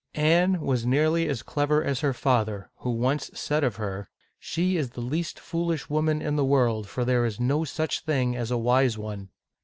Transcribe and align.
Anne 0.15 0.59
was 0.59 0.83
nearly 0.83 1.27
as 1.29 1.43
clever 1.43 1.83
as 1.83 1.99
her 1.99 2.11
father, 2.11 2.71
who 2.77 2.89
once 2.89 3.29
said 3.35 3.63
of 3.63 3.75
her," 3.75 4.09
She 4.39 4.75
is 4.75 4.89
the 4.89 4.99
least 5.01 5.39
foolish 5.39 5.91
woman 5.91 6.23
in 6.23 6.35
the 6.37 6.43
world, 6.43 6.87
for 6.87 7.05
there 7.05 7.23
is 7.23 7.39
no 7.39 7.63
such 7.65 7.99
a 7.99 8.01
thing 8.01 8.35
as 8.35 8.49
a 8.49 8.57
wise 8.57 8.97
one 8.97 9.29